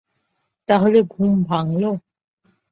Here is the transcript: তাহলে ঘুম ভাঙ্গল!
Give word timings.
তাহলে 0.67 0.99
ঘুম 1.13 1.31
ভাঙ্গল! 1.43 1.83